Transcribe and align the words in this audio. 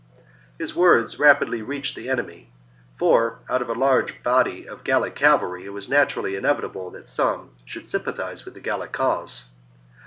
His 0.57 0.75
words 0.75 1.19
rapidly 1.19 1.61
reached 1.61 1.95
the 1.95 2.09
enemy; 2.09 2.51
for 2.97 3.37
out 3.47 3.61
of 3.61 3.69
a 3.69 3.73
large 3.73 4.23
body 4.23 4.67
of 4.67 4.83
Gallic 4.83 5.13
cavalry 5.13 5.65
it 5.65 5.73
was 5.73 5.87
naturally 5.87 6.35
inevitable 6.35 6.89
that 6.89 7.07
some 7.07 7.51
should 7.65 7.87
sympathize 7.87 8.43
with 8.43 8.55
the 8.55 8.61
Gallic 8.61 8.93
cause. 8.93 9.43